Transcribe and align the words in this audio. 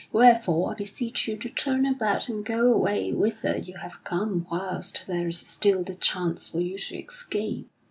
Wherefore 0.11 0.71
I 0.71 0.73
beseech 0.73 1.27
you 1.27 1.37
to 1.37 1.47
turn 1.49 1.85
about 1.85 2.27
and 2.27 2.43
go 2.43 2.73
away 2.73 3.11
whither 3.13 3.55
you 3.59 3.75
have 3.75 4.03
come 4.03 4.47
whilst 4.49 5.05
there 5.05 5.27
is 5.27 5.37
still 5.37 5.83
the 5.83 5.93
chance 5.93 6.47
for 6.49 6.59
you 6.59 6.79
to 6.79 6.97
escape." 7.05 7.69